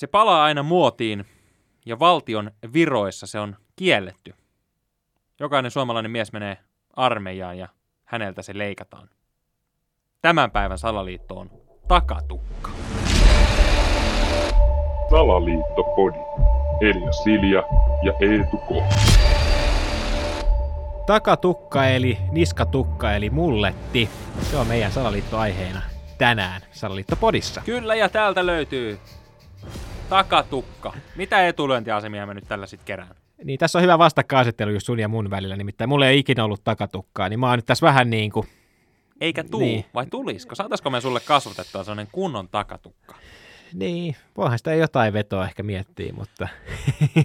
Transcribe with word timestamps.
Se 0.00 0.06
palaa 0.06 0.44
aina 0.44 0.62
muotiin 0.62 1.24
ja 1.86 1.98
valtion 1.98 2.50
viroissa 2.72 3.26
se 3.26 3.40
on 3.40 3.56
kielletty. 3.76 4.34
Jokainen 5.40 5.70
suomalainen 5.70 6.10
mies 6.10 6.32
menee 6.32 6.58
armeijaan 6.96 7.58
ja 7.58 7.68
häneltä 8.04 8.42
se 8.42 8.58
leikataan. 8.58 9.08
Tämän 10.22 10.50
päivän 10.50 10.78
salaliitto 10.78 11.38
on 11.38 11.50
takatukka. 11.88 12.70
Salaliittopodi. 15.10 16.18
Elia 16.80 17.12
Silja 17.12 17.62
ja 18.02 18.12
Eetu 18.20 18.56
K. 18.56 18.94
Takatukka 21.06 21.86
eli 21.86 22.18
niskatukka 22.30 23.12
eli 23.12 23.30
mulletti. 23.30 24.08
Se 24.42 24.56
on 24.56 24.66
meidän 24.66 24.92
salaliittoaiheena 24.92 25.82
tänään 26.18 26.62
Salaliittopodissa. 26.72 27.62
Kyllä, 27.64 27.94
ja 27.94 28.08
täältä 28.08 28.46
löytyy 28.46 28.98
takatukka. 30.10 30.92
Mitä 31.16 31.48
etulyöntiasemia 31.48 32.26
mä 32.26 32.34
nyt 32.34 32.44
tällä 32.48 32.66
sitten 32.66 32.86
kerään? 32.86 33.14
Niin 33.44 33.58
tässä 33.58 33.78
on 33.78 33.82
hyvä 33.82 33.98
vastakkainasettelu 33.98 34.70
just 34.70 34.86
sun 34.86 34.98
ja 35.00 35.08
mun 35.08 35.30
välillä, 35.30 35.56
nimittäin 35.56 35.88
mulla 35.88 36.06
ei 36.06 36.18
ikinä 36.18 36.44
ollut 36.44 36.64
takatukkaa, 36.64 37.28
niin 37.28 37.40
mä 37.40 37.48
oon 37.48 37.58
nyt 37.58 37.66
tässä 37.66 37.86
vähän 37.86 38.10
niin 38.10 38.30
kuin, 38.30 38.46
Eikä 39.20 39.44
tuu, 39.44 39.60
Niin. 39.60 39.72
niin. 39.72 39.84
vai 39.94 40.06
tulisiko? 40.06 40.54
Saataisiko 40.54 40.90
me 40.90 41.00
sulle 41.00 41.20
kasvatettua 41.20 41.84
sellainen 41.84 42.08
kunnon 42.12 42.48
takatukka? 42.48 43.14
niin, 43.74 44.16
voihan 44.36 44.58
sitä 44.58 44.74
jotain 44.74 45.12
vetoa 45.12 45.44
ehkä 45.44 45.62
miettiä, 45.62 46.12
mutta 46.12 46.48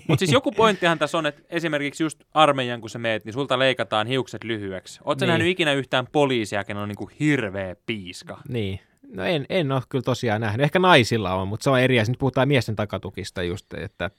Mutta 0.07 0.19
siis 0.19 0.31
joku 0.31 0.51
pointtihan 0.51 0.99
tässä 0.99 1.17
on, 1.17 1.25
että 1.25 1.41
esimerkiksi 1.49 2.03
just 2.03 2.23
armeijan, 2.33 2.81
kun 2.81 2.89
sä 2.89 2.99
meet, 2.99 3.25
niin 3.25 3.33
sulta 3.33 3.59
leikataan 3.59 4.07
hiukset 4.07 4.43
lyhyeksi. 4.43 4.99
Oletko 5.03 5.25
Niin. 5.25 5.29
nähnyt 5.29 5.47
ikinä 5.47 5.73
yhtään 5.73 6.07
poliisia, 6.11 6.63
kenellä 6.63 6.83
on 6.83 6.89
niinku 6.89 7.09
hirveä 7.19 7.75
piiska? 7.85 8.37
niin. 8.49 8.79
No 9.15 9.23
en, 9.23 9.45
en 9.49 9.71
ole 9.71 9.81
kyllä 9.89 10.03
tosiaan 10.03 10.41
nähnyt. 10.41 10.63
Ehkä 10.63 10.79
naisilla 10.79 11.33
on, 11.33 11.47
mutta 11.47 11.63
se 11.63 11.69
on 11.69 11.79
eri 11.79 11.99
asia. 11.99 12.11
Nyt 12.11 12.19
puhutaan 12.19 12.47
miesten 12.47 12.75
takatukista 12.75 13.43
just, 13.43 13.73
että 13.73 14.11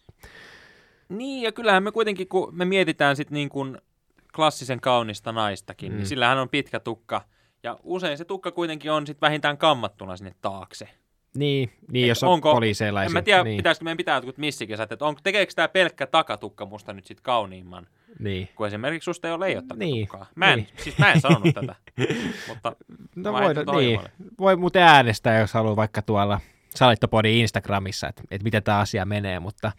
Niin, 1.09 1.43
ja 1.43 1.53
kyllähän 1.53 1.83
me 1.83 1.93
kuitenkin, 1.93 2.29
kun 2.29 2.57
me 2.57 2.65
mietitään 2.65 3.16
sitten 3.16 3.35
niin 3.35 3.49
kuin 3.49 3.79
klassisen 4.35 4.80
kaunista 4.80 5.33
naistakin, 5.33 5.93
mm. 5.93 5.95
Mm. 5.95 5.97
niin 5.97 6.07
sillähän 6.07 6.38
on 6.38 6.49
pitkä 6.49 6.80
tukka. 6.80 7.23
Ja 7.63 7.79
usein 7.83 8.19
se 8.19 8.25
tukka 8.25 8.51
kuitenkin 8.51 8.91
on 8.93 9.07
sitten 9.07 9.27
vähintään 9.27 9.59
kammattuna 9.59 10.16
sinne 10.16 10.35
taakse. 10.43 10.88
niin, 11.37 11.73
niin 11.93 12.09
jos 12.09 12.23
on 12.23 12.31
onko- 12.31 12.53
poliiseilla 12.55 13.05
En 13.05 13.13
mä 13.13 13.23
tiedä, 13.23 13.45
niin, 13.45 13.57
pitäisikö 13.57 13.85
meidän 13.85 13.97
pitää 13.97 14.16
jotkut 14.16 14.38
missikisat, 14.38 14.93
että 14.93 15.05
on, 15.05 15.16
tekeekö 15.23 15.53
tämä 15.57 15.69
pelkkä 15.69 16.07
takatukka 16.07 16.66
musta 16.66 16.93
nyt 16.93 17.07
sitten 17.07 17.23
kauniimman, 17.23 17.87
niin. 18.19 18.49
kun 18.55 18.66
esimerkiksi 18.66 19.05
susta 19.05 19.29
ei 19.29 19.35
ole 19.35 19.47
leijot 19.47 19.65
Niin, 19.77 20.07
takatukkaa. 20.07 20.27
Mä 20.35 20.53
en, 20.53 20.59
niin. 20.59 20.69
siis 20.77 20.99
mä 20.99 21.13
en 21.13 21.21
sanonut 21.21 21.55
tätä, 21.55 21.75
mutta 22.49 22.77
No 23.17 23.33
voi, 23.33 23.85
niin. 23.85 24.01
voi 24.39 24.57
muuten 24.57 24.83
äänestää, 24.83 25.39
jos 25.39 25.55
haluaa 25.55 25.77
vaikka 25.77 26.03
tuolla 26.03 26.41
Salittopodin 26.75 27.35
Instagramissa, 27.35 28.09
että, 28.09 28.23
että 28.31 28.45
miten 28.45 28.63
tämä 28.63 28.79
asia 28.79 29.05
menee, 29.05 29.41
mutta, 29.41 29.73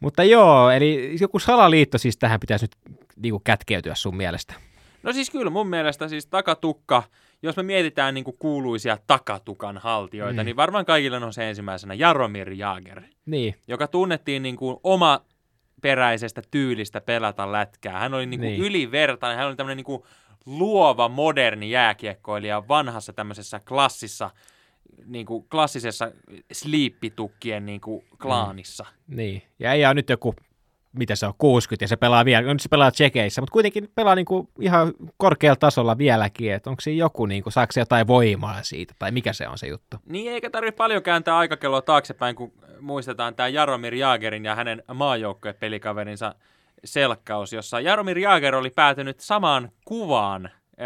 mutta 0.00 0.24
joo, 0.24 0.70
eli 0.70 1.16
joku 1.20 1.38
salaliitto 1.38 1.98
siis 1.98 2.16
tähän 2.16 2.40
pitäisi 2.40 2.64
nyt 2.64 2.96
niin 3.16 3.32
kuin 3.32 3.42
kätkeytyä 3.44 3.94
sun 3.94 4.16
mielestä. 4.16 4.54
No 5.02 5.12
siis 5.12 5.30
kyllä 5.30 5.50
mun 5.50 5.66
mielestä 5.68 6.08
siis 6.08 6.26
takatukka, 6.26 7.02
jos 7.42 7.56
me 7.56 7.62
mietitään 7.62 8.14
niin 8.14 8.24
kuin 8.24 8.36
kuuluisia 8.38 8.98
takatukan 9.06 9.78
haltijoita, 9.78 10.42
Mm. 10.42 10.46
niin 10.46 10.56
varmaan 10.56 10.84
kaikille 10.84 11.16
on 11.16 11.32
se 11.32 11.48
ensimmäisenä 11.48 11.94
Jaromir 11.94 12.52
Jaager, 12.52 13.02
Niin, 13.26 13.54
joka 13.68 13.86
tunnettiin 13.88 14.42
niin 14.42 14.56
kuin 14.56 14.76
oma 14.82 15.20
peräisestä 15.82 16.42
tyylistä 16.50 17.00
pelata 17.00 17.52
lätkää. 17.52 18.00
Hän 18.00 18.14
oli 18.14 18.26
niin 18.26 18.40
kuin 18.40 18.48
niin. 18.48 18.62
ylivertainen, 18.62 19.38
hän 19.38 19.46
oli 19.46 19.56
tämmöinen 19.56 19.76
niin 19.76 19.84
kuin 19.84 20.02
luova, 20.46 21.08
moderni 21.08 21.70
jääkiekkoilija 21.70 22.68
vanhassa 22.68 23.12
tämmöisessä 23.12 23.60
klassissa, 23.68 24.30
niin 25.06 25.26
kuin 25.26 25.48
klassisessa 25.48 26.12
sliippitukkien 26.52 27.66
niin 27.66 27.80
kuin 27.80 28.04
klaanissa. 28.22 28.86
niin. 29.06 29.42
Ja 29.58 29.72
ei 29.72 29.86
ole 29.86 29.94
nyt 29.94 30.10
joku, 30.10 30.34
mitä 30.92 31.16
se 31.16 31.26
on, 31.26 31.34
60 31.38 31.84
ja 31.84 31.88
se 31.88 31.96
pelaa 31.96 32.24
vielä, 32.24 32.46
no 32.46 32.52
nyt 32.52 32.62
se 32.62 32.68
pelaa 32.68 32.90
tsekeissä, 32.90 33.40
mutta 33.40 33.52
kuitenkin 33.52 33.90
pelaa 33.94 34.14
niin 34.14 34.26
kuin 34.26 34.48
ihan 34.60 34.92
korkealla 35.16 35.56
tasolla 35.56 35.98
vieläkin, 35.98 36.52
että 36.52 36.70
onko 36.70 36.80
siinä 36.80 36.98
joku, 36.98 37.26
niin 37.26 37.42
kuin, 37.42 37.52
saako 37.52 37.72
se 37.72 37.80
jotain 37.80 38.06
voimaa 38.06 38.62
siitä, 38.62 38.94
tai 38.98 39.10
mikä 39.10 39.32
se 39.32 39.48
on 39.48 39.58
se 39.58 39.66
juttu? 39.66 39.96
Niin 40.06 40.32
eikä 40.32 40.50
tarvitse 40.50 40.76
paljon 40.76 41.02
kääntää 41.02 41.36
aikakelloa 41.36 41.82
taaksepäin, 41.82 42.36
kun 42.36 42.52
muistetaan 42.80 43.34
tämä 43.34 43.48
Jaromir 43.48 43.94
Jaagerin 43.94 44.44
ja 44.44 44.54
hänen 44.54 44.82
maajoukkuepelikaverinsa 44.94 46.34
selkkaus, 46.84 47.52
jossa 47.52 47.80
Jaromir 47.80 48.18
Jaager 48.18 48.54
oli 48.54 48.70
päätynyt 48.70 49.20
samaan 49.20 49.70
kuvaan 49.84 50.46
ö, 50.80 50.82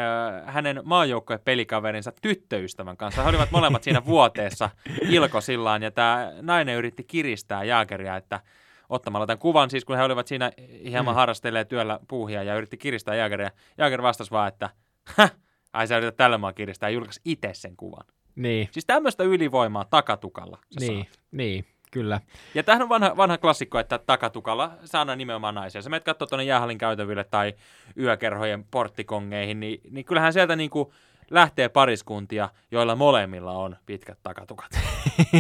hänen 0.47 0.81
maajoukkuepelikaverinsa 0.85 2.13
tyttöystävän 2.23 2.97
kanssa. 2.97 3.23
He 3.23 3.29
olivat 3.29 3.51
molemmat 3.51 3.83
siinä 3.83 4.05
vuoteessa 4.05 4.71
ilkosillaan 5.03 5.83
ja 5.83 5.91
tämä 5.91 6.33
nainen 6.43 6.77
yritti 6.77 7.05
kiristää 7.05 7.65
Jaageria, 7.65 8.17
että 8.17 8.41
ottamalla 8.89 9.27
tämän 9.27 9.39
kuvan, 9.39 9.71
siis 9.71 9.85
kun 9.85 9.97
he 9.97 10.03
olivat 10.03 10.27
siinä 10.27 10.53
hieman 10.85 11.15
Mm. 11.15 11.17
harrastelleet 11.17 11.69
työllä 11.69 11.99
puuhia 12.09 12.43
ja 12.43 12.55
yritti 12.57 12.77
kiristää 12.77 13.15
Jaageria. 13.15 13.51
Jaager 13.79 14.03
vastasi 14.03 14.31
vaan, 14.31 14.49
että 14.49 14.71
Häh, 15.17 15.33
ai 15.73 15.87
sä 15.87 15.97
yrität 15.99 16.17
tällä 16.17 16.39
maa 16.39 16.53
kiristää 16.53 16.89
ja 16.89 16.95
julkaisi 16.95 17.21
itse 17.25 17.51
sen 17.53 17.77
kuvan. 17.77 18.05
Niin, 18.37 18.69
Siis 18.73 18.87
tämmöistä 18.87 19.25
ylivoimaa 19.25 19.85
takatukalla 19.85 20.59
niin, 20.81 21.05
saat. 21.05 21.19
niin, 21.31 21.65
kyllä. 21.91 22.21
Ja 22.55 22.63
tämähän 22.63 22.83
on 22.83 22.89
vanha, 22.89 23.17
vanha 23.17 23.39
klassikko, 23.39 23.79
että 23.79 23.99
takatukalla 23.99 24.73
saadaan 24.85 25.19
nimenomaan 25.19 25.55
naisia. 25.55 25.83
Sä 25.83 25.91
menet 25.91 26.05
katsoa 26.05 26.29
tuonne 26.29 26.45
jäähallin 26.45 26.79
käytäville 26.79 27.25
tai 27.25 27.55
yökerhojen 27.99 28.65
porttikongeihin, 28.71 29.61
niin, 29.61 29.81
niin 29.91 30.05
kyllähän 30.05 30.33
sieltä 30.33 30.57
niinku 30.57 30.93
lähtee 31.31 31.69
pariskuntia, 31.69 32.49
joilla 32.71 32.97
molemmilla 32.97 33.53
on 33.53 33.77
pitkät 33.87 34.19
takatukat. 34.23 34.71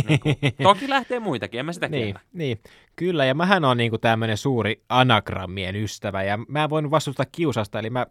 niin 0.08 0.20
kuin, 0.20 0.36
toki 0.62 0.88
lähtee 0.88 1.20
muitakin, 1.20 1.60
en 1.60 1.66
mä 1.66 1.72
sitä 1.72 1.88
Niin, 1.88 2.14
niin, 2.32 2.60
kyllä, 2.96 3.24
ja 3.24 3.34
mähän 3.34 3.64
on 3.64 3.76
niinku 3.76 3.98
tämmöinen 3.98 4.36
suuri 4.36 4.82
anagrammien 4.88 5.76
ystävä, 5.76 6.22
ja 6.22 6.38
mä 6.48 6.64
en 6.64 6.70
voinut 6.70 6.90
vastustaa 6.90 7.26
kiusasta, 7.32 7.78
eli 7.78 7.90
mä 7.90 8.06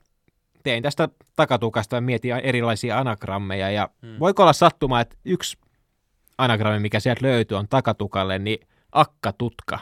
tein 0.64 0.84
tästä 0.84 1.10
takatukasta 1.36 1.96
ja 1.96 2.02
mietin 2.02 2.32
erilaisia 2.32 3.00
anagrammeja, 3.00 3.72
ja 3.72 3.90
hmm. 4.02 4.20
voiko 4.20 4.44
olla 4.44 4.54
sattuma, 4.54 5.02
että 5.02 5.16
yksi 5.26 5.58
anagrammi, 6.40 6.80
mikä 6.80 7.00
sieltä 7.00 7.26
löytyy, 7.26 7.58
on 7.58 7.68
takatukalle, 7.68 8.40
niin 8.40 8.68
akkatutka. 8.92 9.80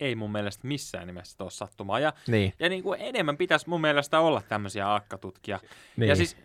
Ei 0.00 0.14
mun 0.14 0.32
mielestä 0.32 0.66
missään 0.68 1.06
nimessä 1.06 1.38
tuossa 1.38 1.66
sattumaa. 1.66 1.98
Ja, 2.00 2.12
Niin, 2.28 2.52
ja 2.60 2.68
niin 2.68 2.82
kuin 2.82 3.00
enemmän 3.00 3.36
pitäisi 3.36 3.68
mun 3.68 3.80
mielestä 3.80 4.20
olla 4.20 4.42
tämmöisiä 4.48 4.94
akkatutkia. 4.94 5.60
niin. 5.96 6.08
Ja 6.08 6.16
siis, 6.16 6.36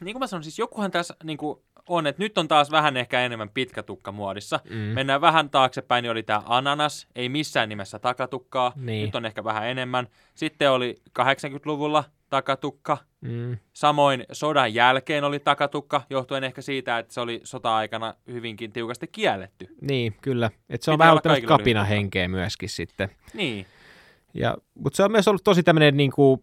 niin 0.00 0.14
kuin 0.14 0.20
mä 0.20 0.26
sanon, 0.26 0.42
siis 0.44 0.58
jokuhan 0.58 0.90
tässä 0.90 1.14
niin 1.24 1.38
kuin 1.38 1.58
on, 1.88 2.06
että 2.06 2.22
nyt 2.22 2.38
on 2.38 2.48
taas 2.48 2.70
vähän 2.70 2.96
ehkä 2.96 3.20
enemmän 3.20 3.50
pitkätukka 3.50 4.12
muodissa. 4.12 4.60
mm, 4.70 4.76
Mennään 4.76 5.20
vähän 5.20 5.50
taaksepäin, 5.50 6.02
niin 6.02 6.10
oli 6.10 6.22
tämä 6.22 6.42
ananas, 6.46 7.06
ei 7.14 7.28
missään 7.28 7.68
nimessä 7.68 7.98
takatukkaa, 7.98 8.72
Niin. 8.76 9.04
nyt 9.06 9.14
on 9.14 9.26
ehkä 9.26 9.44
vähän 9.44 9.66
enemmän. 9.68 10.06
Sitten 10.34 10.70
oli 10.70 10.96
80-luvulla 11.18 12.04
takatukka, 12.30 12.98
mm, 13.20 13.58
samoin 13.72 14.24
sodan 14.32 14.74
jälkeen 14.74 15.24
oli 15.24 15.38
takatukka, 15.38 16.02
johtuen 16.10 16.44
ehkä 16.44 16.62
siitä, 16.62 16.98
että 16.98 17.14
se 17.14 17.20
oli 17.20 17.40
sota-aikana 17.44 18.14
hyvinkin 18.26 18.72
tiukasti 18.72 19.06
kielletty. 19.06 19.66
niin, 19.80 20.16
kyllä. 20.22 20.50
Et 20.68 20.82
se 20.82 20.90
on 20.90 20.94
Pitää 20.94 21.08
vähän 21.08 21.22
tämmöistä 21.22 21.40
lyhyt 21.40 21.48
kapinahenkeä 21.48 22.28
myöskin 22.28 22.68
sitten. 22.68 23.10
Niin, 23.34 23.66
Ja, 24.34 24.56
mutta 24.74 24.96
se 24.96 25.02
on 25.02 25.12
myös 25.12 25.28
ollut 25.28 25.44
tosi 25.44 25.62
tämmöinen 25.62 25.96
niin 25.96 26.12
kuin, 26.12 26.40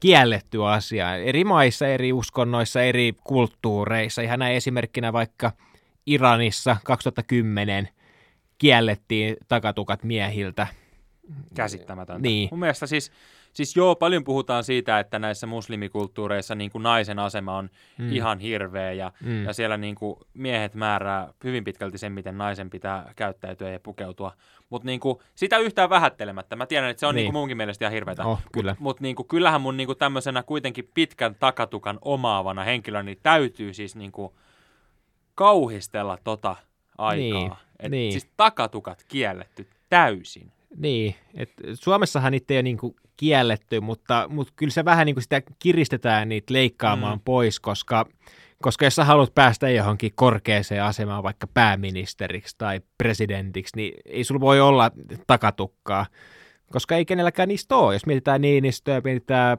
kielletty 0.00 0.64
asia 0.64 1.16
eri 1.16 1.44
maissa, 1.44 1.86
eri 1.86 2.12
uskonnoissa, 2.12 2.82
eri 2.82 3.14
kulttuureissa. 3.24 4.22
Ihan 4.22 4.38
näin 4.38 4.56
esimerkkinä 4.56 5.12
vaikka 5.12 5.52
Iranissa 6.06 6.76
2010 6.84 7.88
kiellettiin 8.58 9.36
takatukat 9.48 10.04
miehiltä. 10.04 10.66
käsittämätöntä. 11.54 12.22
Niin. 12.22 12.48
Mun 12.52 12.60
mielestä 12.60 12.86
siis, 12.86 13.12
siis 13.56 13.76
joo, 13.76 13.96
paljon 13.96 14.24
puhutaan 14.24 14.64
siitä, 14.64 14.98
että 14.98 15.18
näissä 15.18 15.46
muslimikulttuureissa 15.46 16.54
niin 16.54 16.70
kuin 16.70 16.82
naisen 16.82 17.18
asema 17.18 17.56
on 17.56 17.70
Mm. 17.98 18.12
ihan 18.12 18.38
hirveä 18.40 18.92
ja, 18.92 19.12
Mm. 19.20 19.44
ja 19.44 19.52
siellä 19.52 19.76
niin 19.76 19.94
kuin 19.94 20.16
miehet 20.34 20.74
määrää 20.74 21.32
hyvin 21.44 21.64
pitkälti 21.64 21.98
sen, 21.98 22.12
miten 22.12 22.38
naisen 22.38 22.70
pitää 22.70 23.12
käyttäytyä 23.16 23.70
ja 23.70 23.80
pukeutua. 23.80 24.32
Mutta 24.70 24.86
niin 24.86 25.00
kuin, 25.00 25.18
sitä 25.34 25.58
yhtään 25.58 25.90
vähättelemättä. 25.90 26.56
Mä 26.56 26.66
tiedän, 26.66 26.90
että 26.90 27.00
se 27.00 27.06
on 27.06 27.14
Niin. 27.14 27.16
niin. 27.16 27.24
Niin 27.24 27.32
kuin 27.32 27.40
munkin 27.40 27.56
mielestä 27.56 27.84
ihan 27.84 27.92
hirveätä. 27.92 28.24
Oh, 28.24 28.40
kyllä. 28.52 28.76
Mutta 28.78 29.02
niin 29.02 29.16
kuin, 29.16 29.28
kyllähän 29.28 29.60
mun 29.60 29.76
niin 29.76 29.86
kuin 29.86 29.98
tämmöisenä 29.98 30.42
kuitenkin 30.42 30.90
pitkän 30.94 31.34
takatukan 31.34 31.98
omaavana 32.02 32.64
henkilönä 32.64 33.02
niin 33.02 33.18
täytyy 33.22 33.74
siis 33.74 33.96
niin 33.96 34.12
kuin 34.12 34.32
kauhistella 35.34 36.18
tota 36.24 36.56
aikaa. 36.98 37.38
Niin, 37.40 37.52
Et 37.80 37.90
niin. 37.90 38.12
Siis 38.12 38.28
takatukat 38.36 39.04
kielletty 39.08 39.68
täysin. 39.88 40.52
Niin, 40.78 41.14
et 41.34 41.50
Suomessahan 41.74 42.32
niitä 42.32 42.54
ei 42.54 42.56
ole 42.56 42.62
niinku 42.62 42.96
kielletty, 43.16 43.80
mutta, 43.80 44.26
mutta 44.28 44.52
kyllä 44.56 44.70
se 44.70 44.84
vähän 44.84 45.06
niinku 45.06 45.20
sitä 45.20 45.42
kiristetään 45.58 46.28
niitä 46.28 46.52
leikkaamaan 46.54 47.18
Mm. 47.18 47.22
pois, 47.24 47.60
koska, 47.60 48.06
koska 48.62 48.84
jos 48.84 48.94
sä 48.94 49.04
haluat 49.04 49.34
päästä 49.34 49.70
johonkin 49.70 50.12
korkeaseen 50.14 50.82
asemaan, 50.82 51.22
vaikka 51.22 51.46
pääministeriksi 51.46 52.54
tai 52.58 52.80
presidentiksi, 52.98 53.76
niin 53.76 53.94
ei 54.04 54.24
sulla 54.24 54.40
voi 54.40 54.60
olla 54.60 54.90
takatukkaa, 55.26 56.06
koska 56.72 56.96
ei 56.96 57.04
kenelläkään 57.04 57.48
niistä 57.48 57.76
ole. 57.76 57.94
Jos 57.94 58.06
mietitään 58.06 58.40
Niinistöä, 58.40 59.00
mietitään 59.04 59.58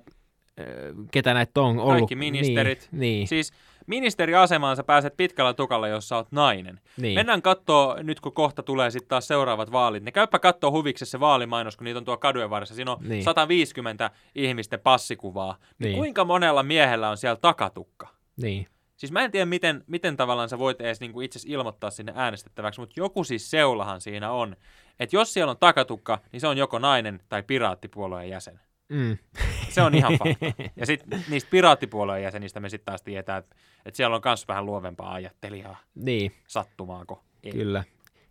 äh, 0.59 0.65
ketä 1.11 1.33
näitä 1.33 1.61
on 1.61 1.79
ollut. 1.79 1.97
Kaikki 1.97 2.15
ministerit. 2.15 2.89
Niin, 2.91 2.99
niin. 2.99 3.27
Siis 3.27 3.51
ministeriasemaan 3.87 4.75
sä 4.75 4.83
pääset 4.83 5.17
pitkällä 5.17 5.53
tukalla, 5.53 5.87
jos 5.87 6.09
sä 6.09 6.15
oot 6.15 6.31
nainen. 6.31 6.79
Niin. 6.97 7.15
Mennään 7.15 7.41
kattoo, 7.41 7.97
nyt 8.03 8.19
kun 8.19 8.33
kohta 8.33 8.63
tulee 8.63 8.91
sitten 8.91 9.07
taas 9.09 9.27
seuraavat 9.27 9.71
vaalit, 9.71 10.03
niin 10.03 10.13
käypä 10.13 10.39
kattoo 10.39 10.71
huviksessa 10.71 11.11
se 11.11 11.19
vaalimainos, 11.19 11.77
kun 11.77 11.85
niitä 11.85 11.97
on 11.97 12.05
tuo 12.05 12.17
kadujen 12.17 12.49
varressa. 12.49 12.75
Siinä 12.75 12.91
on 12.91 12.97
Niin. 13.01 13.23
150 13.23 14.11
ihmisten 14.35 14.79
passikuvaa. 14.79 15.57
Niin. 15.59 15.87
Niin. 15.87 15.97
Kuinka 15.97 16.25
monella 16.25 16.63
miehellä 16.63 17.09
on 17.09 17.17
siellä 17.17 17.35
takatukka? 17.41 18.07
Niin. 18.41 18.67
Siis 18.97 19.11
mä 19.11 19.21
en 19.23 19.31
tiedä, 19.31 19.45
miten, 19.45 19.83
miten 19.87 20.17
tavallaan 20.17 20.49
sä 20.49 20.59
voit 20.59 20.81
edes 20.81 20.99
niinku 20.99 21.21
itse 21.21 21.39
ilmoittaa 21.45 21.89
sinne 21.89 22.13
äänestettäväksi, 22.15 22.79
mutta 22.79 22.99
joku 22.99 23.23
siis 23.23 23.51
seulahan 23.51 24.01
siinä 24.01 24.31
on. 24.31 24.55
Että 24.99 25.15
jos 25.15 25.33
siellä 25.33 25.51
on 25.51 25.57
takatukka, 25.57 26.19
niin 26.31 26.41
se 26.41 26.47
on 26.47 26.57
joko 26.57 26.79
nainen 26.79 27.19
tai 27.29 27.43
piraattipuolueen 27.43 28.29
jäsen. 28.29 28.59
Mm. 28.89 29.17
Se 29.77 29.81
on 29.81 29.95
ihan 29.95 30.17
fakta. 30.17 30.63
Ja 30.79 30.85
sitten 30.85 31.23
niistä 31.29 31.49
piraattipuolueen 31.49 32.23
jäsenistä 32.23 32.59
me 32.59 32.69
sitten 32.69 32.85
taas 32.85 33.01
tietää, 33.01 33.37
että, 33.37 33.55
että 33.85 33.97
siellä 33.97 34.15
on 34.15 34.21
myös 34.25 34.47
vähän 34.47 34.65
luovempaa 34.65 35.13
ajattelijaa 35.13 35.77
Niin, 35.95 36.31
sattumaako. 36.47 37.23
Ei. 37.43 37.51
kyllä. 37.51 37.83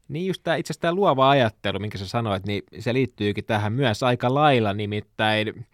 Niin 0.09 0.27
just 0.27 0.43
tämä, 0.45 0.57
itse 0.57 0.73
asiassa 0.73 0.81
tämä 0.81 0.95
luova 0.95 1.31
ajattelu, 1.31 1.79
minkä 1.79 1.99
sä 1.99 2.09
sanoit, 2.09 2.47
niin 2.47 2.63
se 2.79 2.95
liittyykin 2.95 3.45
tähän 3.45 3.73
myös 3.73 4.03
aika 4.03 4.35
lailla, 4.35 4.73
nimittäin 4.73 5.67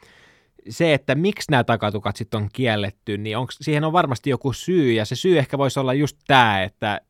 se, 0.69 0.95
että 0.95 1.15
miksi 1.15 1.51
nämä 1.51 1.65
takatukat 1.65 2.17
sitten 2.17 2.43
on 2.43 2.49
kielletty, 2.53 3.19
niin 3.19 3.37
onks, 3.37 3.59
siihen 3.61 3.85
on 3.85 3.93
varmasti 3.93 4.31
joku 4.31 4.53
syy, 4.53 4.93
ja 4.93 5.05
se 5.05 5.17
syy 5.17 5.39
ehkä 5.39 5.59
voisi 5.59 5.81
olla 5.81 5.95
just 5.95 6.17
tämä, 6.27 6.63
että, 6.63 7.01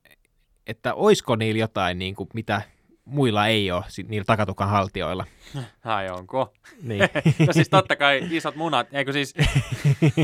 että 0.67 0.95
oisko 0.95 1.37
niillä 1.37 1.61
jotain, 1.61 1.99
niin 1.99 2.15
kuin, 2.15 2.29
mitä 2.35 2.63
muilla 3.05 3.47
ei 3.47 3.71
ole, 3.71 3.85
niillä 4.09 4.25
takatukan 4.25 4.69
haltijoilla. 4.69 5.27
Ai 5.85 6.11
onko? 6.11 6.53
Niin. 6.83 7.01
No 7.47 7.53
siis 7.53 7.69
totta 7.69 7.97
kai 7.97 8.29
isot 8.31 8.57
munat, 8.57 8.87
eikö 8.93 9.13
siis 9.13 9.35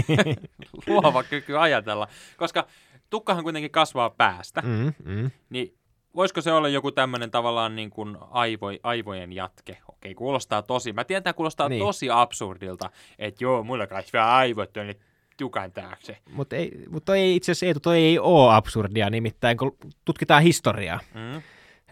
luova 0.87 1.23
kyky 1.23 1.59
ajatella. 1.59 2.09
Koska 2.37 2.67
tukkahan 3.11 3.45
kuitenkin 3.45 3.71
kasvaa 3.71 4.11
päästä, 4.11 4.63
mm, 4.63 4.93
mm. 5.05 5.31
niin 5.51 5.75
voisiko 6.17 6.41
se 6.41 6.53
olla 6.53 6.69
joku 6.69 6.93
tämmöinen 6.93 7.31
tavallaan 7.31 7.77
niin 7.77 7.91
kuin 7.91 8.17
aivo, 8.31 8.67
aivojen 8.83 9.33
jatke? 9.33 9.79
Okei, 9.89 10.15
kuulostaa 10.15 10.63
tosi, 10.63 10.93
mä 10.93 11.05
tiedän, 11.05 11.19
että 11.19 11.25
tämä 11.25 11.37
kuulostaa 11.37 11.69
niin. 11.69 11.85
Tosi 11.85 12.11
absurdilta, 12.11 12.91
että 13.19 13.45
joo, 13.45 13.63
mulla 13.63 13.87
kasvaa 13.87 14.37
aivot 14.37 14.73
tuonne 14.73 14.97
tukan 15.39 15.73
taakse. 15.73 16.19
Mutta 16.33 16.57
ei, 16.57 16.85
mut 16.91 17.09
ei 17.09 17.37
itse 17.37 17.53
asiassa 17.53 17.81
toi 17.81 17.99
ei 17.99 18.19
ole 18.19 18.55
absurdia, 18.55 19.11
nimittäin 19.11 19.57
kun 19.57 19.77
tutkitaan 20.05 20.43
historiaa. 20.43 21.01
Mm? 21.15 21.43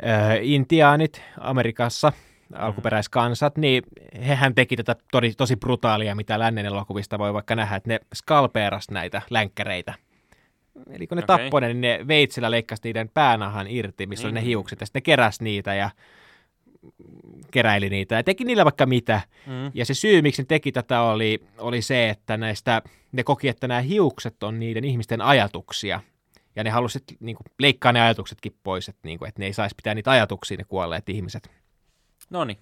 Ö, 0.03 0.39
intiaanit 0.43 1.23
Amerikassa, 1.41 2.13
alkuperäiskansat, 2.55 3.59
niin 3.59 3.83
hehän 4.27 4.55
teki 4.55 4.77
tätä 4.77 4.97
tosi, 5.13 5.33
tosi 5.37 5.57
brutaalia, 5.57 6.15
mitä 6.15 6.39
lännen 6.39 6.67
elokuvista 6.67 7.19
voi 7.19 7.35
vaikka 7.35 7.55
nähdä, 7.55 7.77
että 7.77 7.89
ne 7.89 8.01
skalpeeras 8.15 8.91
näitä 8.91 9.23
länkkäreitä. 9.31 9.95
Eli 10.91 11.07
kun 11.07 11.19
ne 11.19 11.25
okay. 11.25 11.39
tappoi 11.39 11.61
ne, 11.61 11.67
niin 11.67 11.81
ne 11.81 12.01
veitsellä 12.09 12.51
leikkasi 12.51 12.83
niiden 12.85 13.09
päänahan 13.09 13.67
irti, 13.69 14.07
missä 14.07 14.23
niin. 14.23 14.29
oli 14.29 14.35
ne 14.35 14.41
Niin. 14.41 14.47
hiukset, 14.47 14.81
ja 14.81 14.87
sitten 14.87 15.01
ne 15.01 15.05
keräsi 15.05 15.45
niitä 15.45 15.75
ja 15.75 15.91
keräili 17.51 17.89
niitä 17.89 18.15
ja 18.15 18.23
teki 18.23 18.45
niillä 18.45 18.65
vaikka 18.65 18.87
mitä. 18.87 19.21
Mm. 19.47 19.71
Ja 19.75 19.85
se 19.85 19.95
syy, 19.95 20.23
miksi 20.23 20.43
ne 20.43 20.47
teki 20.47 20.73
tätä, 20.73 21.01
oli, 21.01 21.43
oli 21.59 21.83
se, 21.83 22.09
että 22.09 22.37
näistä, 22.37 22.83
ne 23.13 23.25
koki, 23.25 23.49
että 23.49 23.69
nämä 23.69 23.81
hiukset 23.81 24.43
on 24.43 24.59
niiden 24.59 24.85
ihmisten 24.85 25.21
ajatuksia. 25.21 26.01
Ja 26.57 26.65
ne 26.65 26.71
halusivat 26.71 27.05
niin 27.21 27.37
kuin, 27.37 27.47
leikkaa 27.59 27.93
ne 27.93 28.01
ajatuksetkin 28.01 28.57
pois, 28.63 28.89
että, 28.89 29.01
niin 29.05 29.19
kuin, 29.19 29.29
että 29.29 29.41
ne 29.41 29.47
ei 29.47 29.53
saisi 29.53 29.75
pitää 29.77 29.95
niitä 29.95 30.11
ajatuksia, 30.11 30.57
ne 30.57 30.65
kuolleet 30.65 31.09
ihmiset. 31.09 31.51
No 32.31 32.45
niin. 32.45 32.59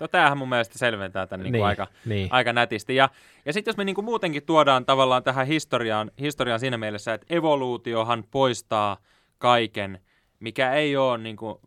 No 0.00 0.08
tämähän 0.08 0.38
mun 0.38 0.48
mielestä 0.48 0.78
selventää 0.78 1.26
tämän 1.26 1.44
niin. 1.44 1.52
Niin 1.52 1.64
aika, 1.64 1.86
niin. 2.04 2.28
aika 2.30 2.52
nätisti. 2.52 2.96
Ja, 2.96 3.10
ja 3.44 3.52
sitten 3.52 3.72
jos 3.72 3.76
me 3.76 3.84
niin 3.84 3.94
kuin 3.94 4.04
muutenkin 4.04 4.42
tuodaan 4.42 4.84
tavallaan 4.84 5.22
tähän 5.22 5.46
historiaan, 5.46 6.10
historiaan 6.20 6.60
siinä 6.60 6.78
mielessä, 6.78 7.14
että 7.14 7.26
evoluutiohan 7.30 8.24
poistaa 8.30 8.96
kaiken, 9.38 10.00
mikä 10.40 10.72
ei 10.72 10.96
ole 10.96 11.18
niin 11.18 11.36
kuin 11.36 11.58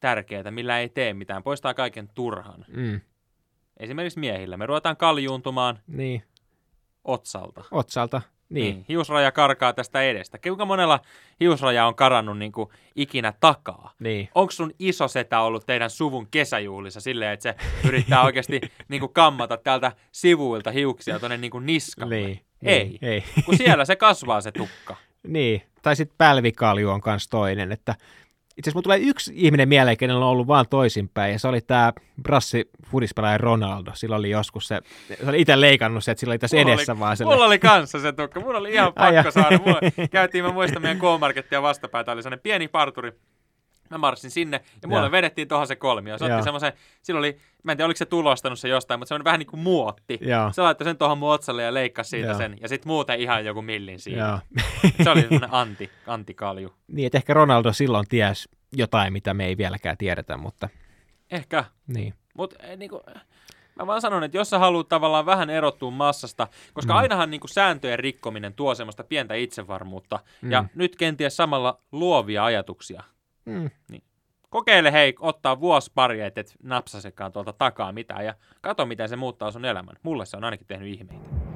tärkeää, 0.00 0.50
millä 0.50 0.78
ei 0.78 0.88
tee 0.88 1.14
mitään, 1.14 1.42
poistaa 1.42 1.74
kaiken 1.74 2.08
turhan. 2.14 2.64
Mm. 2.68 3.00
Esimerkiksi 3.76 4.20
miehillä. 4.20 4.56
Me 4.56 4.66
ruvetaan 4.66 4.96
kaljuuntumaan 4.96 5.78
niin, 5.86 6.22
otsalta. 7.04 7.64
otsalta. 7.70 8.22
Niin. 8.50 8.84
Hiusraja 8.88 9.32
karkaa 9.32 9.72
tästä 9.72 10.02
edestä. 10.02 10.38
Kuinka 10.38 10.64
monella 10.64 11.00
hiusraja 11.40 11.86
on 11.86 11.94
karannut 11.94 12.38
niin 12.38 12.52
kuin 12.52 12.68
ikinä 12.96 13.32
takaa? 13.40 13.92
niin. 13.98 14.28
Onko 14.34 14.50
sun 14.50 14.72
iso 14.78 15.08
setä 15.08 15.40
ollut 15.40 15.66
teidän 15.66 15.90
suvun 15.90 16.26
kesäjuhlissa 16.30 17.00
silleen, 17.00 17.32
että 17.32 17.42
se 17.42 17.54
yrittää 17.88 18.22
oikeasti 18.22 18.60
niin 18.88 19.00
kuin 19.00 19.12
kammata 19.12 19.56
täältä 19.56 19.92
sivuilta 20.12 20.70
hiuksia 20.70 21.18
tuonne 21.18 21.36
niin 21.36 21.50
kuin 21.50 21.66
niskalle? 21.66 22.14
Niin. 22.14 22.40
Ei. 22.62 22.84
Niin. 22.84 22.98
Ei. 23.02 23.24
Kun 23.44 23.56
siellä 23.56 23.84
se 23.84 23.96
kasvaa 23.96 24.40
se 24.40 24.52
tukka. 24.52 24.96
niin. 25.26 25.62
Tai 25.82 25.96
sitten 25.96 26.14
pälvikalju 26.18 26.90
on 26.90 27.00
myös 27.06 27.28
toinen, 27.28 27.72
että 27.72 27.94
itse 28.60 28.70
asiassa 28.70 28.82
tulee 28.82 28.98
yksi 28.98 29.32
ihminen 29.34 29.68
mieleen, 29.68 29.96
kenellä 29.96 30.24
on 30.24 30.30
ollut 30.30 30.46
vaan 30.46 30.68
toisinpäin, 30.70 31.32
ja 31.32 31.38
se 31.38 31.48
oli 31.48 31.60
tämä 31.60 31.92
brassi 32.22 32.70
fudispelaaja 32.86 33.38
Ronaldo. 33.38 33.90
Sillä 33.94 34.16
oli 34.16 34.30
joskus 34.30 34.68
se, 34.68 34.80
se 35.08 35.28
oli 35.28 35.40
itse 35.40 35.60
leikannut 35.60 36.04
se, 36.04 36.10
että 36.10 36.20
sillä 36.20 36.32
oli 36.32 36.38
tässä 36.38 36.56
Mulla 36.56 36.72
edessä 36.72 36.92
oli, 36.92 37.00
vaan 37.00 37.16
Mulla 37.24 37.44
oli 37.44 37.58
kanssa 37.58 38.00
se 38.00 38.12
tukka. 38.12 38.40
Mulla 38.40 38.58
oli 38.58 38.72
ihan 38.72 38.92
pakko 38.94 39.30
saada. 39.30 39.58
Mulla, 39.58 39.80
käytiin, 40.10 40.44
mä 40.44 40.52
muistan 40.52 40.82
meidän 40.82 40.98
K-Markettia 40.98 41.62
vastapäätä, 41.62 42.12
oli 42.12 42.22
sellainen 42.22 42.42
pieni 42.42 42.68
parturi. 42.68 43.12
Mä 43.90 43.98
marssin 43.98 44.30
sinne 44.30 44.60
ja 44.82 44.88
mulle 44.88 45.00
Joo. 45.02 45.10
vedettiin 45.10 45.48
tuohon 45.48 45.66
se 45.66 45.76
kolmio. 45.76 46.18
Se 46.18 46.24
otti 46.24 46.42
semmoisen, 46.42 46.72
silloin 47.02 47.20
oli, 47.20 47.38
mä 47.62 47.72
en 47.72 47.78
tiedä 47.78 47.86
oliko 47.86 47.98
se 47.98 48.06
tulostanut 48.06 48.58
se 48.58 48.68
jostain, 48.68 49.00
mutta 49.00 49.08
semmoinen 49.08 49.24
vähän 49.24 49.38
niin 49.38 49.46
kuin 49.46 49.60
muotti. 49.60 50.18
Joo. 50.20 50.52
Se 50.52 50.62
laittoi 50.62 50.84
sen 50.84 50.98
tuohon 50.98 51.18
mun 51.18 51.32
otsalle 51.32 51.62
ja 51.62 51.74
leikkasi 51.74 52.10
siitä 52.10 52.28
Joo. 52.28 52.38
sen. 52.38 52.56
Ja 52.60 52.68
sitten 52.68 52.88
muuten 52.88 53.20
ihan 53.20 53.44
joku 53.44 53.62
millin 53.62 53.98
siinä. 54.00 54.26
Joo. 54.28 54.38
Se 55.04 55.10
oli 55.10 55.20
semmoinen 55.20 55.52
anti, 55.54 55.90
antikalju. 56.06 56.74
niin, 56.88 57.06
että 57.06 57.18
ehkä 57.18 57.34
Ronaldo 57.34 57.72
silloin 57.72 58.06
ties 58.08 58.48
jotain, 58.72 59.12
mitä 59.12 59.34
me 59.34 59.46
ei 59.46 59.56
vieläkään 59.56 59.96
tiedetä, 59.96 60.36
mutta 60.36 60.68
Ehkä. 61.30 61.64
niin. 61.86 62.14
Mutta 62.34 62.56
niinku, 62.76 63.02
mä 63.76 63.86
vaan 63.86 64.00
sanon, 64.00 64.24
että 64.24 64.36
jos 64.36 64.50
sä 64.50 64.58
haluat 64.58 64.88
tavallaan 64.88 65.26
vähän 65.26 65.50
erottua 65.50 65.90
massasta, 65.90 66.48
koska 66.72 66.92
Mm. 66.92 66.98
ainahan 66.98 67.30
niinku 67.30 67.48
sääntöjen 67.48 67.98
rikkominen 67.98 68.54
tuo 68.54 68.74
semmoista 68.74 69.04
pientä 69.04 69.34
itsevarmuutta 69.34 70.18
Mm. 70.42 70.50
ja 70.52 70.64
nyt 70.74 70.96
kenties 70.96 71.36
samalla 71.36 71.80
luovia 71.92 72.44
ajatuksia. 72.44 73.02
Mm. 73.50 74.00
Kokeile 74.50 74.92
hei, 74.92 75.14
ottaa 75.20 75.60
vuosi 75.60 75.90
pari, 75.94 76.20
et 76.20 76.38
et 76.38 76.54
napsasekaan 76.62 77.32
tuolta 77.32 77.52
takaa 77.52 77.92
mitään 77.92 78.24
ja 78.24 78.34
kato, 78.60 78.86
miten 78.86 79.08
se 79.08 79.16
muuttaa 79.16 79.50
sun 79.50 79.64
elämän. 79.64 79.96
Mulle 80.02 80.26
se 80.26 80.36
on 80.36 80.44
ainakin 80.44 80.66
tehnyt 80.66 80.88
ihmeitä. 80.88 81.49